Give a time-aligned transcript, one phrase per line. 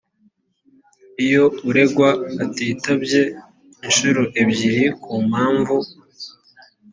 [1.25, 2.09] iyo uregwa
[2.43, 3.21] atitabye
[3.85, 5.77] inshuro ebyiri ku mpamvu